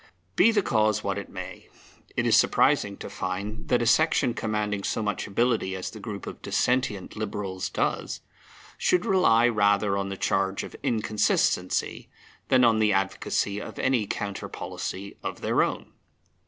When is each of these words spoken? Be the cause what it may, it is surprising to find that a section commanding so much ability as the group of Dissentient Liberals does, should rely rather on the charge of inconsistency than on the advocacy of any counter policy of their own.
Be 0.35 0.49
the 0.51 0.63
cause 0.63 1.03
what 1.03 1.19
it 1.19 1.29
may, 1.29 1.69
it 2.17 2.25
is 2.25 2.35
surprising 2.35 2.97
to 2.97 3.07
find 3.07 3.67
that 3.67 3.83
a 3.83 3.85
section 3.85 4.33
commanding 4.33 4.83
so 4.83 5.03
much 5.03 5.27
ability 5.27 5.75
as 5.75 5.91
the 5.91 5.99
group 5.99 6.25
of 6.25 6.41
Dissentient 6.41 7.15
Liberals 7.15 7.69
does, 7.69 8.21
should 8.79 9.05
rely 9.05 9.47
rather 9.47 9.95
on 9.99 10.09
the 10.09 10.17
charge 10.17 10.63
of 10.63 10.75
inconsistency 10.81 12.09
than 12.47 12.63
on 12.63 12.79
the 12.79 12.91
advocacy 12.91 13.61
of 13.61 13.77
any 13.77 14.07
counter 14.07 14.49
policy 14.49 15.17
of 15.21 15.41
their 15.41 15.61
own. 15.61 15.91